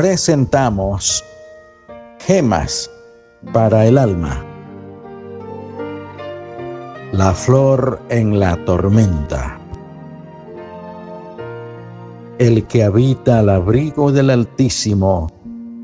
presentamos 0.00 1.22
Gemas 2.20 2.90
para 3.52 3.84
el 3.84 3.98
alma. 3.98 4.42
La 7.12 7.34
flor 7.34 8.00
en 8.08 8.40
la 8.40 8.56
tormenta. 8.64 9.58
El 12.38 12.66
que 12.66 12.82
habita 12.82 13.40
al 13.40 13.50
abrigo 13.50 14.10
del 14.10 14.30
Altísimo 14.30 15.26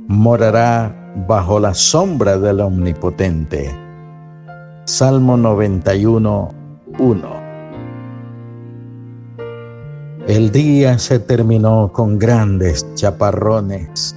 morará 0.08 1.12
bajo 1.28 1.60
la 1.60 1.74
sombra 1.74 2.38
del 2.38 2.60
Omnipotente. 2.60 3.70
Salmo 4.86 5.36
91, 5.36 6.48
1. 6.98 7.45
El 10.26 10.50
día 10.50 10.98
se 10.98 11.20
terminó 11.20 11.92
con 11.92 12.18
grandes 12.18 12.84
chaparrones. 12.96 14.16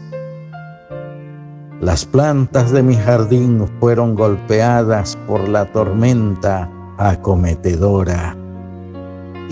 Las 1.81 2.03
plantas 2.03 2.71
de 2.71 2.81
mi 2.81 2.95
jardín 2.95 3.67
fueron 3.79 4.15
golpeadas 4.15 5.15
por 5.27 5.47
la 5.47 5.71
tormenta 5.71 6.67
acometedora 6.97 8.35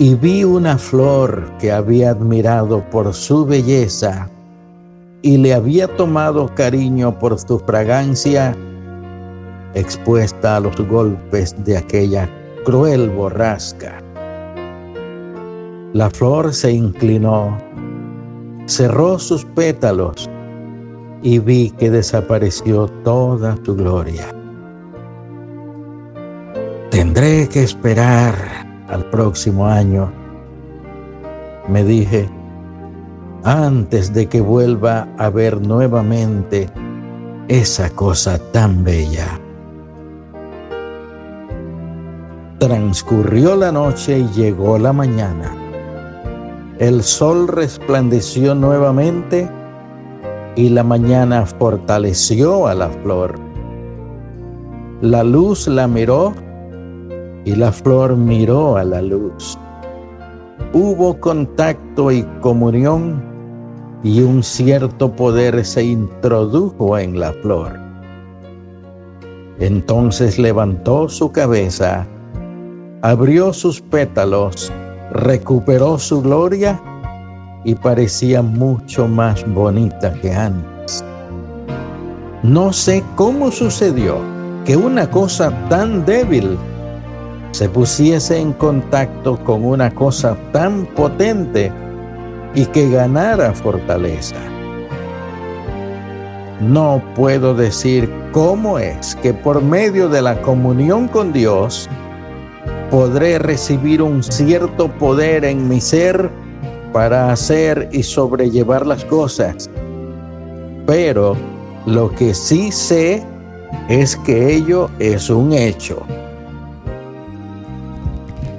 y 0.00 0.16
vi 0.16 0.42
una 0.42 0.78
flor 0.78 1.48
que 1.60 1.70
había 1.70 2.10
admirado 2.10 2.82
por 2.90 3.14
su 3.14 3.46
belleza 3.46 4.28
y 5.22 5.36
le 5.36 5.54
había 5.54 5.86
tomado 5.96 6.52
cariño 6.56 7.16
por 7.20 7.38
su 7.38 7.60
fragancia, 7.60 8.56
expuesta 9.74 10.56
a 10.56 10.60
los 10.60 10.76
golpes 10.88 11.54
de 11.64 11.76
aquella 11.76 12.28
cruel 12.64 13.10
borrasca. 13.10 14.07
La 15.98 16.10
flor 16.10 16.54
se 16.54 16.70
inclinó, 16.70 17.58
cerró 18.66 19.18
sus 19.18 19.44
pétalos 19.44 20.30
y 21.24 21.40
vi 21.40 21.70
que 21.70 21.90
desapareció 21.90 22.86
toda 23.02 23.58
su 23.64 23.74
gloria. 23.74 24.32
Tendré 26.92 27.48
que 27.48 27.64
esperar 27.64 28.32
al 28.86 29.06
próximo 29.06 29.66
año, 29.66 30.12
me 31.66 31.82
dije, 31.82 32.28
antes 33.42 34.14
de 34.14 34.26
que 34.26 34.40
vuelva 34.40 35.08
a 35.18 35.30
ver 35.30 35.60
nuevamente 35.60 36.68
esa 37.48 37.90
cosa 37.90 38.38
tan 38.52 38.84
bella. 38.84 39.40
Transcurrió 42.60 43.56
la 43.56 43.72
noche 43.72 44.20
y 44.20 44.28
llegó 44.28 44.78
la 44.78 44.92
mañana. 44.92 45.67
El 46.78 47.02
sol 47.02 47.48
resplandeció 47.48 48.54
nuevamente 48.54 49.50
y 50.54 50.68
la 50.68 50.84
mañana 50.84 51.44
fortaleció 51.44 52.68
a 52.68 52.74
la 52.74 52.88
flor. 52.88 53.34
La 55.00 55.24
luz 55.24 55.66
la 55.66 55.88
miró 55.88 56.34
y 57.44 57.56
la 57.56 57.72
flor 57.72 58.16
miró 58.16 58.76
a 58.76 58.84
la 58.84 59.02
luz. 59.02 59.58
Hubo 60.72 61.18
contacto 61.18 62.12
y 62.12 62.22
comunión 62.40 63.24
y 64.04 64.20
un 64.20 64.44
cierto 64.44 65.10
poder 65.10 65.64
se 65.64 65.82
introdujo 65.82 66.96
en 66.96 67.18
la 67.18 67.32
flor. 67.32 67.72
Entonces 69.58 70.38
levantó 70.38 71.08
su 71.08 71.32
cabeza, 71.32 72.06
abrió 73.02 73.52
sus 73.52 73.80
pétalos, 73.80 74.72
recuperó 75.10 75.98
su 75.98 76.22
gloria 76.22 76.80
y 77.64 77.74
parecía 77.74 78.42
mucho 78.42 79.08
más 79.08 79.44
bonita 79.52 80.12
que 80.14 80.32
antes. 80.32 81.04
No 82.42 82.72
sé 82.72 83.02
cómo 83.16 83.50
sucedió 83.50 84.18
que 84.64 84.76
una 84.76 85.10
cosa 85.10 85.50
tan 85.68 86.04
débil 86.04 86.56
se 87.52 87.68
pusiese 87.68 88.38
en 88.38 88.52
contacto 88.52 89.42
con 89.44 89.64
una 89.64 89.90
cosa 89.90 90.36
tan 90.52 90.86
potente 90.86 91.72
y 92.54 92.66
que 92.66 92.90
ganara 92.90 93.52
fortaleza. 93.52 94.36
No 96.60 97.02
puedo 97.14 97.54
decir 97.54 98.12
cómo 98.32 98.78
es 98.78 99.14
que 99.16 99.32
por 99.32 99.62
medio 99.62 100.08
de 100.08 100.22
la 100.22 100.40
comunión 100.42 101.08
con 101.08 101.32
Dios 101.32 101.88
podré 102.90 103.38
recibir 103.38 104.02
un 104.02 104.22
cierto 104.22 104.88
poder 104.88 105.44
en 105.44 105.68
mi 105.68 105.80
ser 105.80 106.30
para 106.92 107.32
hacer 107.32 107.88
y 107.92 108.02
sobrellevar 108.02 108.86
las 108.86 109.04
cosas. 109.04 109.70
Pero 110.86 111.36
lo 111.86 112.10
que 112.14 112.34
sí 112.34 112.72
sé 112.72 113.22
es 113.88 114.16
que 114.16 114.54
ello 114.54 114.88
es 114.98 115.28
un 115.28 115.52
hecho. 115.52 116.02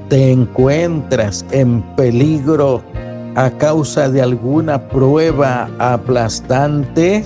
Te 0.10 0.32
encuentras 0.32 1.46
en 1.52 1.82
peligro 1.96 2.82
a 3.36 3.50
causa 3.52 4.10
de 4.10 4.22
alguna 4.22 4.90
prueba 4.90 5.70
aplastante, 5.78 7.24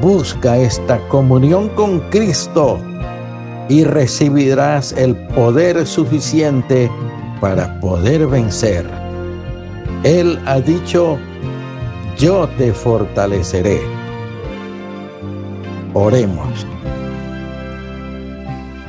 busca 0.00 0.56
esta 0.58 0.98
comunión 1.08 1.68
con 1.70 2.00
Cristo 2.10 2.78
y 3.68 3.84
recibirás 3.84 4.92
el 4.92 5.16
poder 5.28 5.86
suficiente 5.86 6.90
para 7.40 7.78
poder 7.80 8.26
vencer. 8.26 8.86
Él 10.04 10.38
ha 10.46 10.60
dicho, 10.60 11.18
yo 12.18 12.48
te 12.58 12.72
fortaleceré. 12.72 13.80
Oremos. 15.94 16.66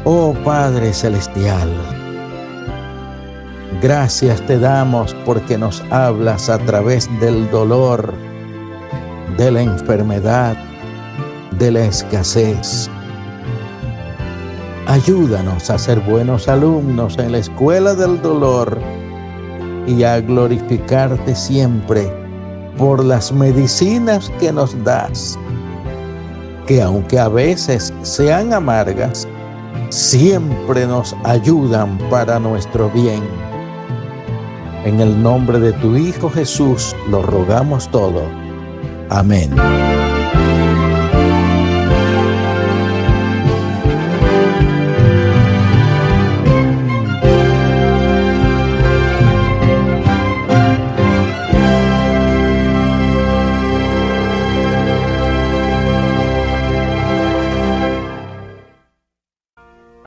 Oh 0.05 0.33
Padre 0.43 0.93
Celestial, 0.93 1.69
gracias 3.81 4.41
te 4.45 4.59
damos 4.59 5.15
porque 5.25 5.57
nos 5.57 5.81
hablas 5.91 6.49
a 6.49 6.57
través 6.59 7.09
del 7.21 7.49
dolor, 7.51 8.13
de 9.37 9.51
la 9.51 9.61
enfermedad, 9.61 10.57
de 11.57 11.71
la 11.71 11.85
escasez. 11.85 12.89
Ayúdanos 14.93 15.71
a 15.71 15.79
ser 15.79 15.99
buenos 16.01 16.47
alumnos 16.47 17.17
en 17.17 17.31
la 17.31 17.39
escuela 17.39 17.95
del 17.95 18.21
dolor 18.21 18.77
y 19.87 20.03
a 20.03 20.21
glorificarte 20.21 21.33
siempre 21.33 22.13
por 22.77 23.03
las 23.03 23.31
medicinas 23.31 24.31
que 24.39 24.51
nos 24.51 24.71
das, 24.83 25.39
que 26.67 26.79
aunque 26.79 27.17
a 27.17 27.27
veces 27.27 27.91
sean 28.03 28.53
amargas, 28.53 29.27
siempre 29.89 30.85
nos 30.85 31.15
ayudan 31.23 31.97
para 32.11 32.37
nuestro 32.37 32.87
bien. 32.91 33.23
En 34.85 34.99
el 34.99 35.23
nombre 35.23 35.59
de 35.59 35.73
tu 35.73 35.97
Hijo 35.97 36.29
Jesús 36.29 36.95
lo 37.09 37.23
rogamos 37.23 37.89
todo. 37.89 38.21
Amén. 39.09 39.49